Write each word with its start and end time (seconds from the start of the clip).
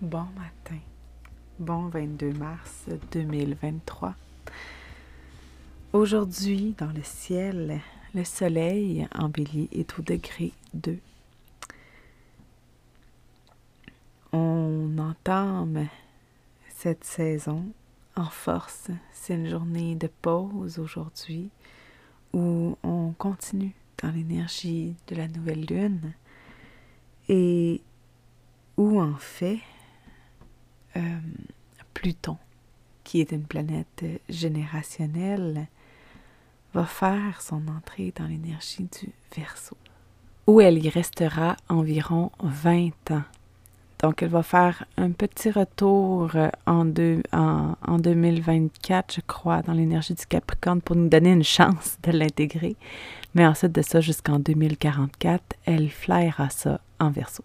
Bon 0.00 0.26
matin. 0.36 0.78
Bon 1.58 1.88
22 1.88 2.32
mars 2.34 2.84
2023. 3.10 4.14
Aujourd'hui, 5.92 6.76
dans 6.78 6.92
le 6.92 7.02
ciel, 7.02 7.80
le 8.14 8.22
soleil 8.22 9.08
en 9.12 9.28
bélier 9.28 9.68
est 9.72 9.98
au 9.98 10.02
degré 10.02 10.52
2. 10.74 11.00
On 14.32 14.96
entame 14.98 15.88
cette 16.68 17.02
saison 17.02 17.66
en 18.14 18.26
force. 18.26 18.92
C'est 19.12 19.34
une 19.34 19.50
journée 19.50 19.96
de 19.96 20.06
pause 20.22 20.78
aujourd'hui 20.78 21.50
où 22.32 22.78
on 22.84 23.14
continue 23.18 23.74
dans 24.00 24.12
l'énergie 24.12 24.94
de 25.08 25.16
la 25.16 25.26
nouvelle 25.26 25.64
lune 25.64 26.12
et 27.28 27.80
où 28.76 29.00
en 29.00 29.16
fait 29.16 29.58
euh, 30.96 31.00
Pluton, 31.94 32.36
qui 33.04 33.20
est 33.20 33.32
une 33.32 33.44
planète 33.44 34.04
générationnelle, 34.28 35.66
va 36.74 36.84
faire 36.84 37.40
son 37.40 37.62
entrée 37.68 38.12
dans 38.16 38.26
l'énergie 38.26 38.88
du 39.00 39.10
Verseau, 39.34 39.76
où 40.46 40.60
elle 40.60 40.84
y 40.84 40.88
restera 40.88 41.56
environ 41.68 42.30
20 42.42 42.90
ans. 43.10 43.22
Donc, 44.00 44.22
elle 44.22 44.28
va 44.28 44.44
faire 44.44 44.84
un 44.96 45.10
petit 45.10 45.50
retour 45.50 46.30
en, 46.66 46.84
deux, 46.84 47.20
en, 47.32 47.74
en 47.84 47.98
2024, 47.98 49.14
je 49.16 49.20
crois, 49.26 49.62
dans 49.62 49.72
l'énergie 49.72 50.14
du 50.14 50.24
Capricorne 50.24 50.80
pour 50.80 50.94
nous 50.94 51.08
donner 51.08 51.32
une 51.32 51.42
chance 51.42 51.98
de 52.04 52.12
l'intégrer. 52.12 52.76
Mais 53.34 53.46
ensuite 53.46 53.72
de 53.72 53.82
ça, 53.82 54.00
jusqu'en 54.00 54.38
2044, 54.38 55.42
elle 55.64 55.90
flyera 55.90 56.48
ça 56.50 56.80
en 57.00 57.10
Verseau. 57.10 57.44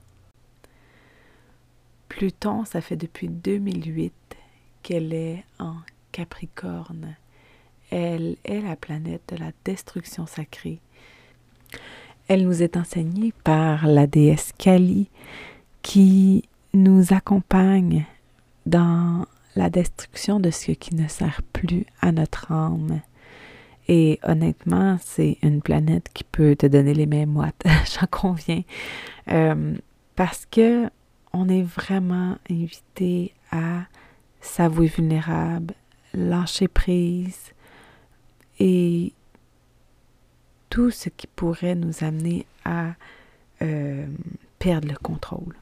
Pluton, 2.10 2.66
ça 2.66 2.82
fait 2.82 2.96
depuis 2.96 3.28
2008 3.28 4.14
qu'elle 4.82 5.14
est 5.14 5.44
en 5.60 5.76
Capricorne. 6.12 7.16
Elle 7.90 8.38
est 8.44 8.62
la 8.62 8.76
planète 8.76 9.22
de 9.30 9.38
la 9.38 9.52
destruction 9.66 10.26
sacrée. 10.26 10.80
Elle 12.28 12.46
nous 12.46 12.64
est 12.64 12.78
enseignée 12.78 13.34
par 13.44 13.88
la 13.88 14.08
déesse 14.08 14.54
Kali 14.58 15.10
qui 15.82 16.48
nous 16.74 17.14
accompagne 17.14 18.06
dans 18.66 19.26
la 19.56 19.70
destruction 19.70 20.40
de 20.40 20.50
ce 20.50 20.72
qui 20.72 20.96
ne 20.96 21.08
sert 21.08 21.42
plus 21.52 21.86
à 22.02 22.12
notre 22.12 22.52
âme. 22.52 23.02
Et 23.88 24.20
honnêtement, 24.24 24.98
c'est 25.04 25.38
une 25.42 25.62
planète 25.62 26.08
qui 26.14 26.24
peut 26.24 26.56
te 26.56 26.66
donner 26.66 26.94
les 26.94 27.06
mêmes 27.06 27.32
moites, 27.32 27.64
j'en 27.94 28.08
conviens. 28.08 28.64
Parce 30.16 30.46
que 30.50 30.90
on 31.34 31.50
est 31.50 31.64
vraiment 31.64 32.38
invité 32.50 33.34
à 33.52 33.84
s'avouer 34.42 34.88
vulnérable, 34.88 35.74
lâcher 36.14 36.68
prise 36.68 37.52
et 38.60 39.14
tout 40.70 40.92
ce 40.92 41.10
qui 41.10 41.28
pourrait 41.28 41.76
nous 41.76 42.04
amener 42.04 42.46
à 42.66 42.94
euh, 43.62 44.06
perdre 44.60 44.88
le 44.88 44.96
contrôle. 44.96 45.56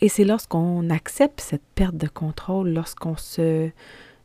Et 0.00 0.08
c'est 0.08 0.24
lorsqu'on 0.24 0.88
accepte 0.88 1.40
cette 1.40 1.64
perte 1.74 1.96
de 1.96 2.08
contrôle, 2.08 2.70
lorsqu'on 2.70 3.16
se 3.16 3.70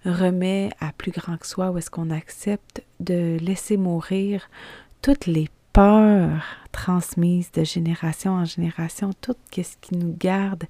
remet 0.06 0.70
à 0.80 0.94
plus 0.94 1.12
grand 1.12 1.38
que 1.38 1.48
soi, 1.48 1.72
ou 1.72 1.78
est-ce 1.78 1.92
qu'on 1.92 2.10
accepte 2.10 2.84
de 3.02 3.38
laisser 3.42 3.76
mourir 3.76 4.50
toutes 5.02 5.26
les 5.26 5.50
peur 5.76 6.42
transmise 6.72 7.52
de 7.52 7.66
génération 7.66 8.32
en 8.32 8.46
génération, 8.46 9.12
tout 9.20 9.36
ce 9.52 9.76
qui 9.82 9.98
nous 9.98 10.16
garde 10.18 10.64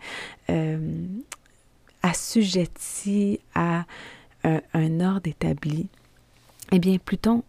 euh, 0.50 1.06
assujettis 2.02 3.40
à 3.54 3.86
euh, 4.46 4.60
un 4.74 5.00
ordre 5.02 5.30
établi, 5.30 5.90
eh 6.72 6.80
bien, 6.80 6.98
Pluton 6.98 7.44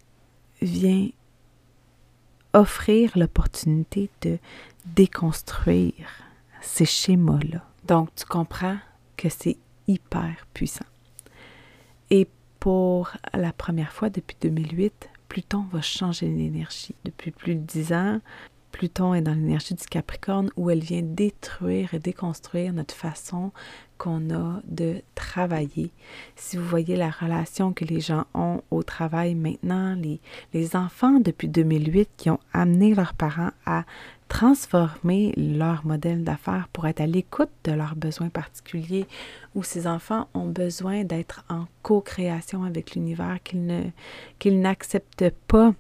vient 0.61 1.09
offrir 2.53 3.17
l'opportunité 3.17 4.11
de 4.21 4.39
déconstruire 4.85 6.09
ces 6.61 6.85
schémas-là. 6.85 7.65
Donc, 7.87 8.15
tu 8.17 8.27
comprends 8.27 8.77
que 9.17 9.31
c'est 9.31 9.57
hyper 9.89 10.47
puissant. 10.53 10.85
Et 12.11 12.29
pour 12.61 13.13
la 13.33 13.55
première 13.55 13.93
fois 13.93 14.11
depuis 14.11 14.37
2008, 14.43 15.09
Pluton 15.29 15.67
va 15.73 15.83
changer 15.83 16.29
l'énergie. 16.29 16.95
Depuis 17.05 17.31
plus 17.31 17.55
de 17.55 17.61
dix 17.61 17.93
ans, 17.93 18.21
Pluton 18.77 19.15
est 19.15 19.23
dans 19.23 19.33
l'énergie 19.33 19.73
du 19.73 19.87
Capricorne 19.87 20.51
où 20.57 20.69
elle 20.69 20.81
vient 20.81 21.01
détruire 21.03 21.95
et 21.95 21.99
déconstruire 21.99 22.75
notre 22.75 22.95
façon 22.95 23.51
qu'on 23.97 24.29
a 24.29 24.61
de 24.67 25.01
travailler. 25.15 25.93
Si 26.35 26.59
vous 26.59 26.67
voyez 26.67 26.95
la 26.95 27.09
relation 27.09 27.73
que 27.73 27.87
les 27.87 28.01
gens 28.01 28.27
ont 28.35 28.61
au 28.71 28.83
travail 28.83 29.35
maintenant, 29.35 29.95
les, 29.95 30.21
les 30.53 30.77
enfants 30.77 31.21
depuis 31.21 31.49
2008 31.49 32.11
qui 32.19 32.29
ont 32.29 32.39
amené 32.53 32.95
leurs 32.95 33.15
parents 33.15 33.53
à 33.65 33.85
transformer 34.29 35.33
leur 35.39 35.87
modèle 35.87 36.23
d'affaires 36.23 36.69
pour 36.71 36.87
être 36.87 37.01
à 37.01 37.07
l'écoute 37.07 37.49
de 37.65 37.73
leurs 37.73 37.97
besoins 37.97 38.29
particuliers, 38.29 39.07
où 39.55 39.63
ces 39.63 39.87
enfants 39.87 40.29
ont 40.35 40.49
besoin 40.49 41.03
d'être 41.05 41.47
en 41.49 41.65
co-création 41.81 42.63
avec 42.63 42.95
l'univers, 42.95 43.39
qu'ils 43.43 44.61
n'acceptent 44.61 45.33
pas 45.49 45.73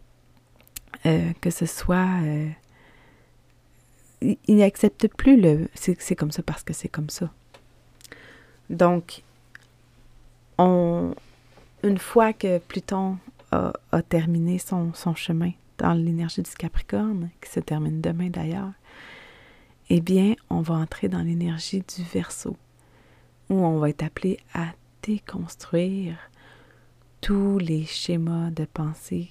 euh, 1.05 1.33
que 1.43 1.51
ce 1.51 1.67
soit... 1.67 2.23
Euh, 2.23 2.49
ils 4.21 4.56
n'acceptent 4.56 5.09
plus 5.09 5.41
le 5.41 5.69
c'est 5.75 6.16
comme 6.16 6.31
ça 6.31 6.43
parce 6.43 6.62
que 6.62 6.72
c'est 6.72 6.88
comme 6.88 7.10
ça. 7.10 7.31
Donc, 8.71 9.22
on, 10.59 11.15
une 11.82 11.99
fois 11.99 12.32
que 12.32 12.59
Pluton 12.59 13.19
a, 13.53 13.72
a 13.93 14.03
terminé 14.03 14.59
son, 14.59 14.93
son 14.94 15.15
chemin 15.15 15.53
dans 15.78 15.93
l'énergie 15.93 16.43
du 16.43 16.50
Capricorne, 16.50 17.31
qui 17.43 17.50
se 17.50 17.60
termine 17.60 18.00
demain 18.00 18.31
d'ailleurs, 18.31 18.72
eh 19.91 20.00
bien, 20.00 20.34
on 20.50 20.60
va 20.60 20.75
entrer 20.75 21.09
dans 21.09 21.22
l'énergie 21.22 21.81
du 21.97 22.03
Verseau, 22.03 22.56
où 23.50 23.54
on 23.54 23.78
va 23.78 23.91
être 23.91 24.03
appelé 24.03 24.38
à 24.54 24.66
déconstruire 25.03 26.16
tous 27.21 27.59
les 27.59 27.84
schémas 27.84 28.50
de 28.50 28.65
pensée 28.65 29.28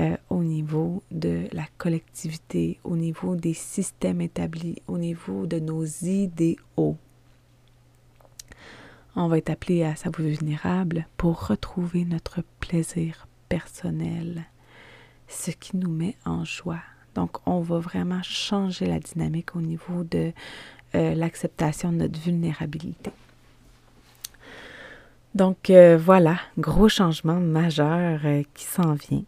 euh, 0.00 0.16
au 0.30 0.42
niveau 0.42 1.02
de 1.10 1.46
la 1.52 1.64
collectivité, 1.76 2.80
au 2.84 2.96
niveau 2.96 3.36
des 3.36 3.52
systèmes 3.52 4.22
établis, 4.22 4.80
au 4.88 4.96
niveau 4.96 5.46
de 5.46 5.58
nos 5.58 5.84
idéaux. 5.84 6.96
On 9.14 9.28
va 9.28 9.36
être 9.36 9.50
appelé 9.50 9.82
à 9.82 9.96
s'avouer 9.96 10.30
vulnérable 10.30 11.06
pour 11.18 11.48
retrouver 11.48 12.06
notre 12.06 12.42
plaisir 12.60 13.28
personnel, 13.50 14.46
ce 15.28 15.50
qui 15.50 15.76
nous 15.76 15.90
met 15.90 16.16
en 16.24 16.46
joie. 16.46 16.80
Donc, 17.14 17.46
on 17.46 17.60
va 17.60 17.78
vraiment 17.78 18.22
changer 18.22 18.86
la 18.86 19.00
dynamique 19.00 19.54
au 19.54 19.60
niveau 19.60 20.02
de 20.04 20.32
euh, 20.94 21.14
l'acceptation 21.14 21.92
de 21.92 21.98
notre 21.98 22.18
vulnérabilité. 22.18 23.10
Donc 25.34 25.70
euh, 25.70 25.96
voilà, 25.96 26.38
gros 26.58 26.88
changement 26.88 27.38
majeur 27.38 28.20
qui 28.54 28.64
s'en 28.64 28.94
vient. 28.94 29.22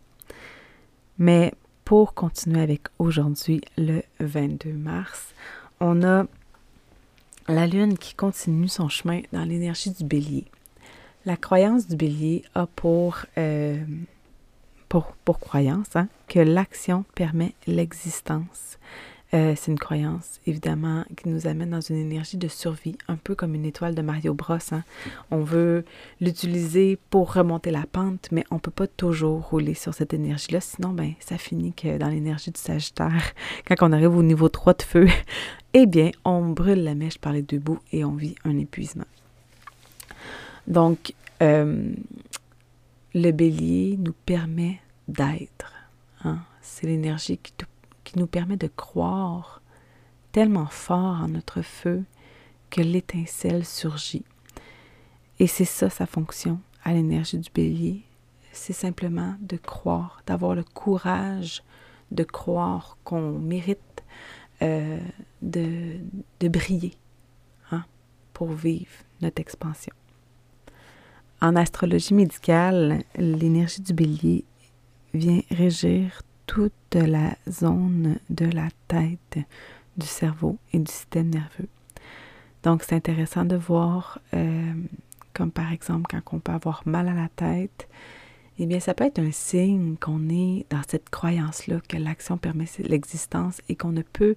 Mais 1.24 1.54
pour 1.84 2.14
continuer 2.14 2.60
avec 2.60 2.88
aujourd'hui, 2.98 3.60
le 3.78 4.02
22 4.18 4.72
mars, 4.72 5.28
on 5.78 6.02
a 6.02 6.26
la 7.46 7.68
Lune 7.68 7.96
qui 7.96 8.14
continue 8.14 8.66
son 8.66 8.88
chemin 8.88 9.20
dans 9.32 9.44
l'énergie 9.44 9.92
du 9.92 10.02
bélier. 10.02 10.46
La 11.24 11.36
croyance 11.36 11.86
du 11.86 11.94
bélier 11.94 12.42
a 12.56 12.66
pour, 12.66 13.18
euh, 13.38 13.80
pour, 14.88 15.14
croyance 15.38 15.94
hein, 15.94 16.08
que 16.26 16.40
l'action 16.40 17.04
permet 17.14 17.54
l'existence. 17.68 18.80
Euh, 19.34 19.54
c'est 19.56 19.70
une 19.70 19.78
croyance, 19.78 20.40
évidemment, 20.46 21.04
qui 21.16 21.30
nous 21.30 21.46
amène 21.46 21.70
dans 21.70 21.80
une 21.80 21.96
énergie 21.96 22.36
de 22.36 22.48
survie, 22.48 22.98
un 23.08 23.16
peu 23.16 23.34
comme 23.34 23.54
une 23.54 23.64
étoile 23.64 23.94
de 23.94 24.02
Mario 24.02 24.34
Bros. 24.34 24.58
Hein. 24.72 24.84
On 25.30 25.40
veut 25.40 25.86
l'utiliser 26.20 26.98
pour 27.08 27.32
remonter 27.32 27.70
la 27.70 27.86
pente, 27.90 28.28
mais 28.30 28.44
on 28.50 28.56
ne 28.56 28.60
peut 28.60 28.70
pas 28.70 28.86
toujours 28.86 29.48
rouler 29.48 29.72
sur 29.72 29.94
cette 29.94 30.12
énergie-là, 30.12 30.60
sinon, 30.60 30.90
ben, 30.90 31.14
ça 31.18 31.38
finit 31.38 31.72
que 31.72 31.96
dans 31.96 32.08
l'énergie 32.08 32.50
du 32.50 32.60
Sagittaire, 32.60 33.32
quand 33.66 33.76
on 33.80 33.92
arrive 33.92 34.14
au 34.14 34.22
niveau 34.22 34.50
3 34.50 34.74
de 34.74 34.82
feu, 34.82 35.08
eh 35.72 35.86
bien, 35.86 36.10
on 36.26 36.50
brûle 36.50 36.84
la 36.84 36.94
mèche 36.94 37.16
par 37.16 37.32
les 37.32 37.42
deux 37.42 37.58
bouts 37.58 37.80
et 37.90 38.04
on 38.04 38.12
vit 38.12 38.34
un 38.44 38.58
épuisement. 38.58 39.06
Donc, 40.66 41.14
euh, 41.42 41.90
le 43.14 43.30
bélier 43.30 43.96
nous 43.98 44.14
permet 44.26 44.78
d'être. 45.08 45.72
Hein. 46.22 46.40
C'est 46.60 46.86
l'énergie 46.86 47.38
qui, 47.38 47.52
qui 48.12 48.18
nous 48.18 48.26
permet 48.26 48.56
de 48.56 48.68
croire 48.68 49.62
tellement 50.32 50.66
fort 50.66 51.22
en 51.22 51.28
notre 51.28 51.62
feu 51.62 52.04
que 52.70 52.80
l'étincelle 52.80 53.64
surgit. 53.64 54.24
Et 55.38 55.46
c'est 55.46 55.64
ça 55.64 55.90
sa 55.90 56.06
fonction 56.06 56.60
à 56.84 56.92
l'énergie 56.92 57.38
du 57.38 57.50
bélier. 57.50 58.02
C'est 58.52 58.72
simplement 58.74 59.34
de 59.40 59.56
croire, 59.56 60.22
d'avoir 60.26 60.54
le 60.54 60.62
courage 60.62 61.62
de 62.10 62.24
croire 62.24 62.98
qu'on 63.04 63.38
mérite 63.38 64.04
euh, 64.60 64.98
de, 65.40 65.96
de, 66.40 66.48
briller 66.48 66.92
hein, 67.70 67.84
pour 68.34 68.52
vivre 68.52 68.92
notre 69.22 69.40
expansion. 69.40 69.94
En 71.40 71.56
astrologie 71.56 72.12
médicale, 72.12 73.02
l'énergie 73.16 73.80
du 73.80 73.94
bélier 73.94 74.44
vient 75.14 75.40
régir 75.50 76.22
toute 76.52 76.96
la 76.96 77.34
zone 77.48 78.18
de 78.28 78.44
la 78.44 78.68
tête, 78.86 79.38
du 79.96 80.06
cerveau 80.06 80.58
et 80.74 80.78
du 80.78 80.92
système 80.92 81.30
nerveux. 81.30 81.68
Donc, 82.62 82.82
c'est 82.82 82.94
intéressant 82.94 83.46
de 83.46 83.56
voir, 83.56 84.20
euh, 84.34 84.74
comme 85.32 85.50
par 85.50 85.72
exemple 85.72 86.10
quand 86.10 86.36
on 86.36 86.40
peut 86.40 86.52
avoir 86.52 86.82
mal 86.84 87.08
à 87.08 87.14
la 87.14 87.30
tête, 87.30 87.88
eh 88.58 88.66
bien, 88.66 88.80
ça 88.80 88.92
peut 88.92 89.04
être 89.04 89.18
un 89.18 89.32
signe 89.32 89.96
qu'on 89.96 90.28
est 90.28 90.66
dans 90.68 90.82
cette 90.86 91.08
croyance-là, 91.08 91.80
que 91.88 91.96
l'action 91.96 92.36
permet 92.36 92.66
l'existence 92.80 93.62
et 93.70 93.74
qu'on 93.74 93.92
ne 93.92 94.02
peut 94.02 94.34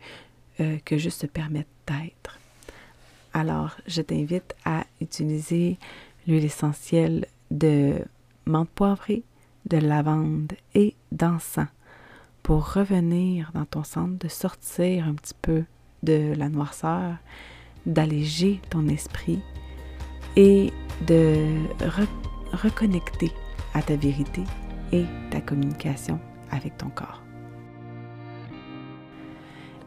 euh, 0.61 0.77
que 0.85 0.97
juste 0.97 1.19
se 1.19 1.27
permettre 1.27 1.69
d'être. 1.85 2.39
Alors, 3.33 3.75
je 3.87 4.01
t'invite 4.01 4.55
à 4.63 4.85
utiliser 5.01 5.77
l'huile 6.27 6.45
essentielle 6.45 7.25
de 7.51 7.95
menthe 8.45 8.69
poivrée, 8.69 9.23
de 9.65 9.79
lavande 9.79 10.53
et 10.75 10.95
d'encens 11.11 11.67
pour 12.45 12.73
revenir 12.73 13.49
dans 13.55 13.65
ton 13.65 13.83
centre, 13.83 14.19
de 14.19 14.27
sortir 14.27 15.07
un 15.07 15.15
petit 15.15 15.33
peu 15.41 15.63
de 16.03 16.31
la 16.37 16.47
noirceur, 16.47 17.15
d'alléger 17.87 18.61
ton 18.69 18.87
esprit 18.87 19.39
et 20.35 20.71
de 21.07 21.37
reconnecter 22.53 23.31
à 23.73 23.81
ta 23.81 23.95
vérité 23.95 24.43
et 24.91 25.05
ta 25.31 25.41
communication 25.41 26.19
avec 26.51 26.77
ton 26.77 26.89
corps. 26.89 27.23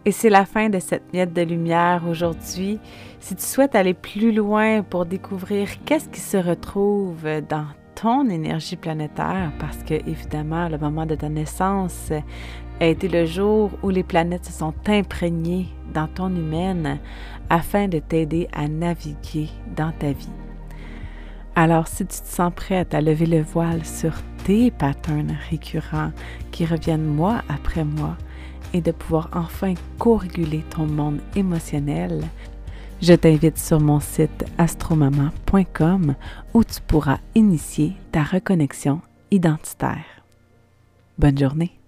Et 0.05 0.11
c'est 0.11 0.29
la 0.29 0.45
fin 0.45 0.69
de 0.69 0.81
cette 0.81 1.13
miette 1.13 1.33
de 1.33 1.43
lumière 1.43 2.03
aujourd'hui. 2.09 2.81
Si 3.21 3.37
tu 3.37 3.45
souhaites 3.45 3.77
aller 3.77 3.95
plus 3.95 4.33
loin 4.33 4.83
pour 4.83 5.07
découvrir 5.07 5.69
qu'est-ce 5.85 6.09
qui 6.09 6.21
se 6.21 6.37
retrouve 6.37 7.23
dans 7.49 7.67
ton 8.01 8.29
énergie 8.29 8.77
planétaire 8.77 9.53
parce 9.59 9.79
que, 9.79 9.95
évidemment, 9.95 10.69
le 10.69 10.79
moment 10.79 11.05
de 11.05 11.17
ta 11.17 11.29
naissance 11.29 12.13
a 12.81 12.87
été 12.87 13.09
le 13.09 13.27
jour 13.27 13.71
où 13.83 13.91
les 13.91 14.05
planètes 14.05 14.45
se 14.45 14.53
sont 14.53 14.75
imprégnées 14.87 15.67
dans 15.93 16.07
ton 16.07 16.29
humaine 16.29 16.99
afin 17.51 17.89
de 17.89 17.99
t'aider 17.99 18.47
à 18.53 18.69
naviguer 18.69 19.49
dans 19.75 19.91
ta 19.99 20.13
vie. 20.13 20.29
Alors, 21.57 21.89
si 21.89 22.07
tu 22.07 22.21
te 22.21 22.29
sens 22.29 22.53
prête 22.55 22.95
à 22.95 23.01
lever 23.01 23.27
le 23.27 23.43
voile 23.43 23.85
sur 23.85 24.13
tes 24.45 24.71
patterns 24.71 25.37
récurrents 25.51 26.13
qui 26.53 26.65
reviennent 26.67 27.05
mois 27.05 27.43
après 27.49 27.85
mois 27.85 28.17
et 28.75 28.81
de 28.81 28.93
pouvoir 28.93 29.29
enfin 29.33 29.75
co-réguler 29.99 30.63
ton 30.71 30.87
monde 30.87 31.19
émotionnel, 31.35 32.23
je 33.01 33.15
t'invite 33.15 33.59
sur 33.59 33.81
mon 33.81 34.01
site 34.01 34.45
astromama.com 34.59 36.15
où 36.55 36.65
tu 36.65 36.81
pourras 36.87 37.19
initier 37.35 37.93
ta 38.13 38.23
reconnexion 38.23 39.01
identitaire. 39.31 40.23
Bonne 41.19 41.39
journée! 41.39 41.79